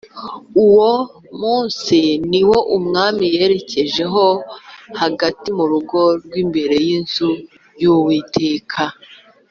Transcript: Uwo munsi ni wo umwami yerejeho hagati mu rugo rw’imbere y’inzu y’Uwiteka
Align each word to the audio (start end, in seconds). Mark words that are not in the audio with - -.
Uwo 0.65 0.91
munsi 1.39 1.97
ni 2.31 2.41
wo 2.49 2.57
umwami 2.77 3.25
yerejeho 3.35 4.25
hagati 5.01 5.47
mu 5.57 5.65
rugo 5.71 5.99
rw’imbere 6.23 6.75
y’inzu 6.87 7.29
y’Uwiteka 7.81 8.81